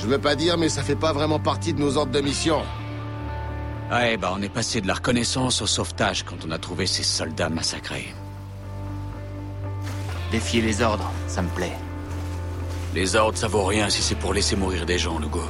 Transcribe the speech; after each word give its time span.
Je 0.00 0.06
veux 0.06 0.18
pas 0.18 0.36
dire, 0.36 0.56
mais 0.56 0.68
ça 0.68 0.82
fait 0.82 0.96
pas 0.96 1.12
vraiment 1.12 1.40
partie 1.40 1.72
de 1.72 1.80
nos 1.80 1.96
ordres 1.96 2.12
de 2.12 2.20
mission. 2.20 2.62
Ouais, 3.90 4.16
bah 4.16 4.32
on 4.34 4.42
est 4.42 4.48
passé 4.48 4.80
de 4.80 4.86
la 4.86 4.94
reconnaissance 4.94 5.62
au 5.62 5.66
sauvetage 5.66 6.22
quand 6.22 6.36
on 6.46 6.50
a 6.50 6.58
trouvé 6.58 6.86
ces 6.86 7.02
soldats 7.02 7.48
massacrés. 7.48 8.14
Défier 10.30 10.60
les 10.60 10.82
ordres, 10.82 11.10
ça 11.26 11.42
me 11.42 11.48
plaît. 11.48 11.76
Les 12.94 13.16
ordres, 13.16 13.38
ça 13.38 13.48
vaut 13.48 13.64
rien 13.64 13.88
si 13.88 14.02
c'est 14.02 14.14
pour 14.14 14.34
laisser 14.34 14.56
mourir 14.56 14.86
des 14.86 14.98
gens, 14.98 15.18
Lugo. 15.18 15.42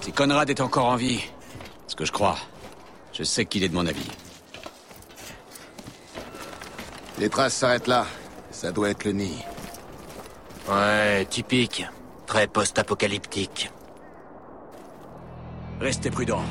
Si 0.00 0.12
Conrad 0.12 0.50
est 0.50 0.60
encore 0.60 0.86
en 0.86 0.96
vie, 0.96 1.20
ce 1.86 1.94
que 1.94 2.04
je 2.04 2.12
crois, 2.12 2.36
je 3.12 3.22
sais 3.22 3.44
qu'il 3.44 3.62
est 3.62 3.68
de 3.68 3.74
mon 3.74 3.86
avis. 3.86 4.10
Les 7.18 7.28
traces 7.28 7.54
s'arrêtent 7.54 7.86
là. 7.86 8.06
Ça 8.50 8.72
doit 8.72 8.90
être 8.90 9.04
le 9.04 9.12
nid. 9.12 9.44
Ouais, 10.70 11.24
typique. 11.24 11.84
Très 12.28 12.46
post-apocalyptique. 12.46 13.70
Restez 15.80 16.10
prudents. 16.10 16.44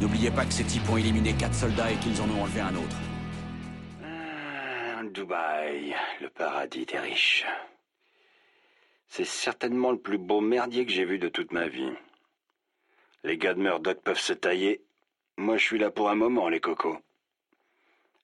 N'oubliez 0.00 0.30
pas 0.30 0.46
que 0.46 0.54
ces 0.54 0.64
types 0.64 0.88
ont 0.88 0.96
éliminé 0.96 1.34
quatre 1.34 1.54
soldats 1.54 1.92
et 1.92 1.96
qu'ils 1.96 2.18
en 2.22 2.30
ont 2.30 2.44
enlevé 2.44 2.60
un 2.62 2.74
autre. 2.74 2.96
Ah, 4.02 5.02
Dubaï, 5.12 5.94
le 6.22 6.30
paradis 6.30 6.86
des 6.86 6.98
riches. 6.98 7.44
C'est 9.08 9.26
certainement 9.26 9.90
le 9.90 9.98
plus 9.98 10.16
beau 10.16 10.40
merdier 10.40 10.86
que 10.86 10.92
j'ai 10.92 11.04
vu 11.04 11.18
de 11.18 11.28
toute 11.28 11.52
ma 11.52 11.68
vie. 11.68 11.92
Les 13.22 13.36
gars 13.36 13.52
de 13.52 13.60
Murdoch 13.60 14.00
peuvent 14.00 14.18
se 14.18 14.32
tailler. 14.32 14.80
Moi, 15.36 15.58
je 15.58 15.64
suis 15.64 15.78
là 15.78 15.90
pour 15.90 16.08
un 16.08 16.14
moment, 16.14 16.48
les 16.48 16.60
cocos. 16.60 16.98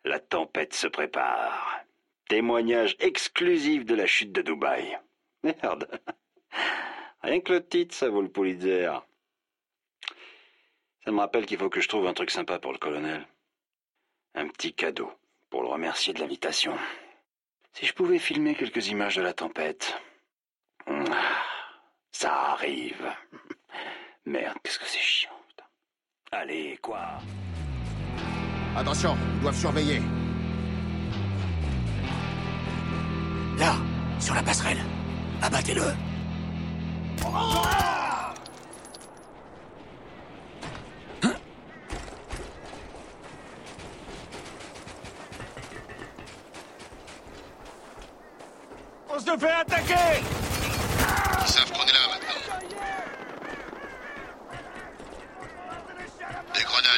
La 0.05 0.21
tempête 0.21 0.73
se 0.73 0.87
prépare. 0.87 1.81
Témoignage 2.29 2.97
exclusif 2.99 3.85
de 3.85 3.95
la 3.95 4.07
chute 4.07 4.33
de 4.33 4.41
Dubaï. 4.41 4.99
Merde. 5.63 6.01
Rien 7.23 7.41
que 7.41 7.53
le 7.53 7.67
titre, 7.67 7.95
ça 7.95 8.09
vaut 8.09 8.23
le 8.23 8.31
Pulitzer. 8.31 8.91
Ça 11.05 11.13
me 11.13 11.19
rappelle 11.21 11.45
qu'il 11.45 11.59
faut 11.59 11.69
que 11.69 11.81
je 11.83 11.89
trouve 11.89 12.07
un 12.07 12.15
truc 12.15 12.31
sympa 12.31 12.59
pour 12.59 12.73
le 12.73 12.79
colonel. 12.79 13.27
Un 14.35 14.49
petit 14.49 14.73
cadeau 14.73 15.13
pour 15.51 15.63
le 15.63 15.69
remercier 15.69 16.15
de 16.15 16.21
l'invitation. 16.21 16.75
Si 17.73 17.85
je 17.85 17.93
pouvais 17.93 18.19
filmer 18.19 18.55
quelques 18.55 18.89
images 18.89 19.17
de 19.17 19.23
la 19.23 19.35
tempête. 19.35 20.01
Ah, 20.87 21.43
Ça 22.11 22.33
arrive. 22.53 23.13
Merde, 24.25 24.57
qu'est-ce 24.63 24.79
que 24.79 24.87
c'est 24.87 24.99
chiant. 24.99 25.31
Allez, 26.33 26.79
quoi? 26.79 27.19
Attention, 28.77 29.17
ils 29.37 29.41
doivent 29.43 29.61
surveiller. 29.61 30.01
Là, 33.59 33.75
sur 34.19 34.35
la 34.35 34.43
passerelle. 34.43 34.81
Abattez-le. 35.45 35.83
On 49.11 49.19
se 49.19 49.39
fait 49.39 49.51
attaquer 49.51 49.95
Ils 51.43 51.47
savent 51.47 51.71
qu'on 51.73 51.85
est 51.85 51.93
là 51.93 51.99
maintenant. 52.09 52.59
Des 56.55 56.63
grenades, 56.63 56.89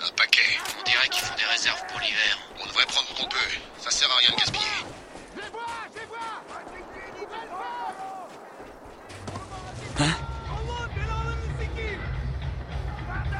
un 0.00 0.12
paquet. 0.16 0.40
On 0.78 0.82
dirait 0.84 1.08
qu'ils 1.10 1.22
font 1.22 1.34
des 1.36 1.44
réserves 1.44 1.84
pour 1.88 2.00
l'hiver. 2.00 2.38
On 2.62 2.66
devrait 2.66 2.86
prendre 2.86 3.08
ce 3.08 3.22
qu'on 3.22 3.28
peut. 3.28 3.36
Ça 3.76 3.90
sert 3.90 4.10
à 4.10 4.16
rien 4.16 4.30
de 4.30 4.36
gaspiller. 4.36 4.99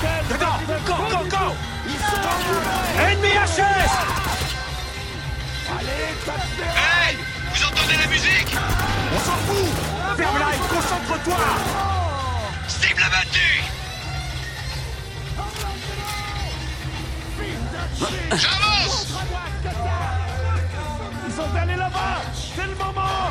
Dedans 0.00 0.58
Go, 0.86 0.94
go, 1.10 1.24
go 1.28 1.56
Ennemi 2.98 3.28
HS 3.28 3.92
Hey 6.76 7.16
Vous 7.52 7.64
entendez 7.64 7.96
la 7.98 8.06
musique? 8.06 8.56
On 9.12 9.18
s'en 9.18 9.36
fout. 9.46 10.16
Ferme-la 10.16 10.54
et 10.54 10.58
concentre-toi. 10.74 11.36
Cible 12.68 13.02
abattue 13.02 13.62
J'avance. 18.30 19.06
Ils 21.26 21.32
sont 21.34 21.56
allés 21.56 21.76
là-bas. 21.76 22.22
C'est 22.34 22.66
le 22.66 22.74
moment 22.74 23.30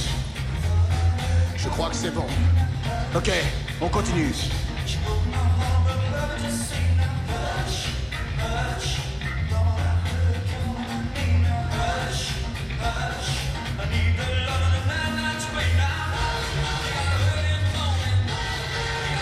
crois 1.81 1.89
que 1.89 1.97
c'est 1.97 2.11
bon. 2.11 2.27
Ok, 3.15 3.31
on 3.81 3.89
continue. 3.89 4.31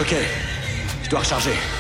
Ok, 0.02 0.16
je 1.04 1.10
dois 1.10 1.20
recharger. 1.20 1.79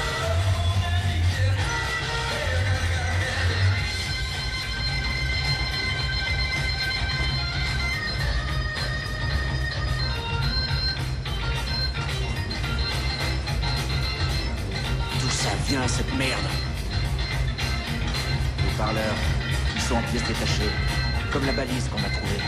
Cette 15.89 16.13
merde 16.13 16.39
Les 18.63 18.77
parleurs, 18.77 19.03
ils 19.75 19.81
sont 19.81 19.95
en 19.95 20.01
pièces 20.03 20.23
détachées. 20.23 20.71
Comme 21.33 21.45
la 21.45 21.51
balise 21.51 21.87
qu'on 21.89 21.97
a 21.97 22.09
trouvée. 22.09 22.39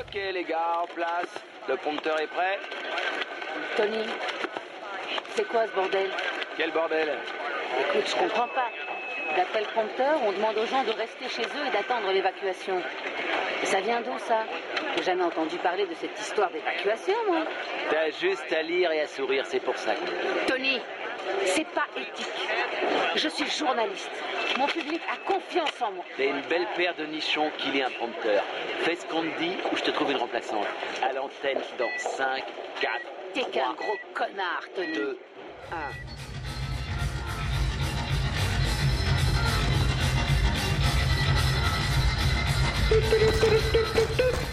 Ok 0.00 0.14
les 0.32 0.44
gars, 0.44 0.56
en 0.82 0.86
place. 0.94 1.34
Le 1.68 1.76
prompteur 1.76 2.20
est 2.20 2.26
prêt 2.26 2.58
Tony, 3.76 4.04
c'est 5.34 5.48
quoi 5.48 5.66
ce 5.66 5.74
bordel? 5.74 6.10
Quel 6.56 6.70
bordel? 6.72 7.08
Écoute, 7.80 8.04
je 8.06 8.14
comprends 8.14 8.48
pas. 8.48 8.70
D'après 9.36 9.60
le 9.60 9.66
prompteur, 9.66 10.20
on 10.24 10.32
demande 10.32 10.56
aux 10.58 10.66
gens 10.66 10.84
de 10.84 10.92
rester 10.92 11.28
chez 11.28 11.42
eux 11.42 11.66
et 11.66 11.70
d'attendre 11.70 12.12
l'évacuation. 12.12 12.80
Ça 13.64 13.80
vient 13.80 14.00
d'où 14.00 14.16
ça 14.18 14.44
J'ai 14.96 15.02
jamais 15.02 15.24
entendu 15.24 15.56
parler 15.58 15.86
de 15.86 15.94
cette 15.94 16.18
histoire 16.20 16.50
d'évacuation, 16.50 17.14
moi. 17.26 17.40
T'as 17.90 18.10
juste 18.10 18.52
à 18.52 18.62
lire 18.62 18.92
et 18.92 19.00
à 19.00 19.06
sourire, 19.08 19.44
c'est 19.46 19.60
pour 19.60 19.76
ça. 19.76 19.94
Tony, 20.46 20.80
c'est 21.46 21.66
pas 21.68 21.86
éthique. 21.96 22.48
Je 23.16 23.28
suis 23.28 23.50
journaliste. 23.50 24.10
Mon 24.56 24.66
public 24.66 25.00
a 25.12 25.16
confiance 25.28 25.82
en 25.82 25.90
moi. 25.92 26.04
T'as 26.16 26.26
une 26.26 26.42
belle 26.42 26.66
paire 26.76 26.94
de 26.94 27.06
nichons 27.06 27.50
qu'il 27.58 27.76
est 27.76 27.82
un 27.82 27.90
prompteur. 27.90 28.44
Fais 28.80 28.94
ce 28.94 29.06
qu'on 29.06 29.22
te 29.22 29.38
dit 29.38 29.56
ou 29.72 29.76
je 29.76 29.82
te 29.82 29.90
trouve 29.90 30.12
une 30.12 30.18
remplaçante. 30.18 30.66
À 31.02 31.12
l'antenne 31.12 31.60
dans 31.78 31.98
5, 31.98 32.44
4, 32.80 32.92
T'es 33.34 33.42
qu'un 33.50 33.74
gros 33.74 33.98
connard, 34.12 34.62
Tony. 34.76 34.92
2, 34.92 35.18
1. 35.72 36.23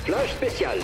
Flash 0.05 0.31
spécial. 0.31 0.79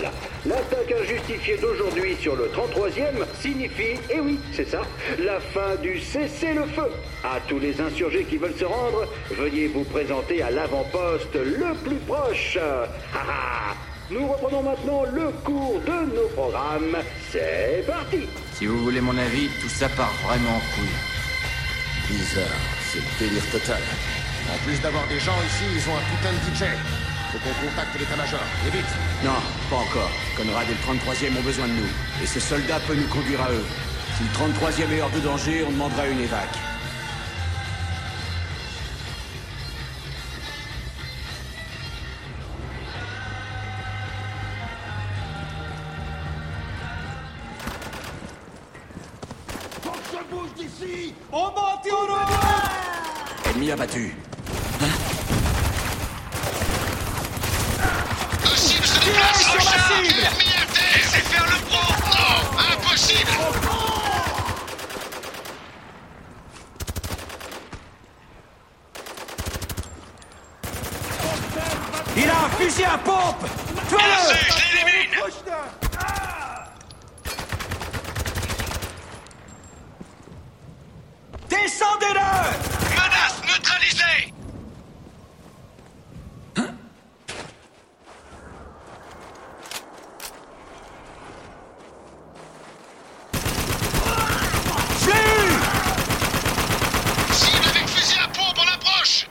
L'attaque 0.46 0.94
injustifiée 1.02 1.56
d'aujourd'hui 1.58 2.16
sur 2.20 2.36
le 2.36 2.46
33e 2.46 3.24
signifie, 3.40 3.98
et 4.10 4.20
oui, 4.20 4.38
c'est 4.52 4.68
ça, 4.68 4.82
la 5.18 5.40
fin 5.40 5.74
du 5.82 6.00
cessez-le-feu. 6.00 6.90
À 7.24 7.40
tous 7.48 7.58
les 7.58 7.80
insurgés 7.80 8.24
qui 8.24 8.36
veulent 8.36 8.56
se 8.56 8.64
rendre, 8.64 9.08
veuillez 9.32 9.68
vous 9.68 9.84
présenter 9.84 10.42
à 10.42 10.50
l'avant-poste 10.50 11.34
le 11.34 11.74
plus 11.84 11.98
proche. 12.06 12.56
Ha, 12.56 12.86
ha. 13.14 13.74
Nous 14.10 14.26
reprenons 14.26 14.62
maintenant 14.62 15.02
le 15.12 15.30
cours 15.44 15.80
de 15.80 16.14
nos 16.14 16.28
programmes. 16.28 16.96
C'est 17.30 17.84
parti 17.86 18.26
Si 18.54 18.66
vous 18.66 18.78
voulez 18.78 19.00
mon 19.00 19.16
avis, 19.18 19.48
tout 19.60 19.68
ça 19.68 19.88
part 19.90 20.14
vraiment 20.24 20.56
en 20.56 20.60
couille. 20.74 20.96
Bizarre, 22.08 22.44
c'est 22.90 23.00
le 23.00 23.28
délire 23.28 23.50
total. 23.50 23.82
En 24.50 24.64
plus 24.64 24.80
d'avoir 24.80 25.06
des 25.08 25.20
gens 25.20 25.36
ici, 25.46 25.64
ils 25.74 25.90
ont 25.90 25.96
un 25.96 26.16
putain 26.16 26.32
de 26.32 26.54
DJ. 26.54 27.07
Faut 27.32 27.38
qu'on 27.38 27.66
contacte 27.66 27.98
l'état-major, 27.98 28.40
et 28.66 28.70
vite. 28.70 28.86
Non, 29.22 29.32
pas 29.68 29.76
encore. 29.76 30.10
Conrad 30.36 30.66
et 30.68 30.72
le 30.72 30.78
33e 30.78 31.38
ont 31.38 31.42
besoin 31.42 31.66
de 31.66 31.72
nous. 31.72 31.90
Et 32.22 32.26
ce 32.26 32.40
soldat 32.40 32.80
peut 32.86 32.94
nous 32.94 33.08
conduire 33.08 33.42
à 33.42 33.50
eux. 33.52 33.64
Si 34.16 34.24
le 34.24 34.30
33e 34.30 34.90
est 34.92 35.00
hors 35.00 35.10
de 35.10 35.20
danger, 35.20 35.64
on 35.68 35.70
demandera 35.70 36.08
une 36.08 36.20
évac. 36.20 36.48
Faut 49.82 49.90
que 49.90 49.98
je 50.12 50.34
bouge 50.34 50.54
d'ici 50.56 51.14
On 51.30 51.44
monte 51.44 51.86
et 51.86 51.92
on 51.92 52.08
Ennemi 53.50 53.70
abattu. 53.70 54.16
Le 58.42 58.56
cible 58.56 58.84
se 58.84 58.98
déplace 59.04 59.42
sur 59.42 59.54
la 59.54 59.60
cible 59.60 59.68
Ennemi 59.68 59.74
à 59.74 59.87
terre 59.87 59.87
Laissez 60.02 61.20
faire 61.22 61.44
le 61.46 61.58
pro 61.66 61.92
Non 62.06 62.58
Impossible 62.72 63.30
Il 72.16 72.28
a 72.28 72.44
un 72.44 72.48
fusil 72.50 72.84
à 72.84 72.98
pompe. 72.98 73.46
Je 73.90 73.96
l'élimine. 74.76 75.14
Descendez-le. 81.48 82.28
Menace 82.90 83.40
neutralisée 83.46 84.32
Cible 97.32 97.68
avec 97.68 97.86
fusil 97.88 98.18
à 98.22 98.28
pompe 98.28 98.58
en 98.58 98.74
approche 98.74 99.26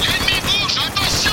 L'ennemi 0.00 0.40
bouge, 0.42 0.76
attention 0.78 1.32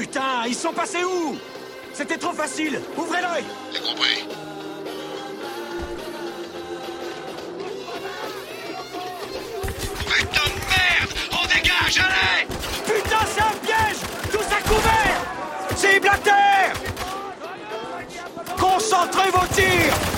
Putain, 0.00 0.46
ils 0.48 0.54
sont 0.54 0.72
passés 0.72 1.04
où 1.04 1.36
C'était 1.92 2.16
trop 2.16 2.32
facile 2.32 2.80
Ouvrez 2.96 3.20
l'œil 3.20 3.44
J'ai 3.70 3.80
compris. 3.80 4.24
Putain 10.06 10.46
de 10.46 10.60
merde 10.70 11.12
On 11.32 11.46
dégage, 11.48 12.00
allez 12.00 12.46
Putain, 12.86 13.26
c'est 13.26 13.42
un 13.42 13.56
piège 13.62 14.00
Tous 14.32 14.54
à 14.56 14.62
couvert 14.62 15.20
Cible 15.76 16.08
à 16.08 16.16
terre 16.16 16.72
Concentrez 18.58 19.30
vos 19.32 19.54
tirs 19.54 20.09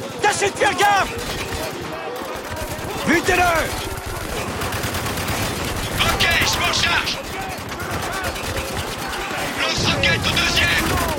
recharge 0.00 0.20
Tâchez 0.22 0.50
de 0.50 0.56
faire 0.56 0.74
gaffe 0.74 1.08
Butez-le 3.06 3.42
Ok, 6.00 6.28
je 6.40 6.58
m'en 6.60 6.72
charge. 6.72 7.18
Lance-roquette 9.60 10.20
au 10.26 10.30
deuxième 10.30 11.11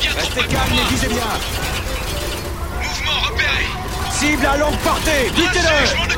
bien 0.00 0.14
trop 0.14 0.18
Restez 0.18 0.54
calme 0.54 0.74
et 0.74 0.92
visez 0.92 1.08
bien. 1.08 1.22
Mouvement 2.82 3.20
repéré. 3.28 3.66
Cible 4.10 4.46
à 4.46 4.56
longue 4.56 4.78
portée. 4.78 5.30
Butez-le 5.34 6.17